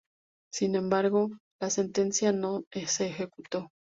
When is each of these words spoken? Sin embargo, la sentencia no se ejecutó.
Sin 0.51 0.73
embargo, 0.73 1.29
la 1.61 1.69
sentencia 1.69 2.31
no 2.31 2.63
se 2.87 3.05
ejecutó. 3.05 3.69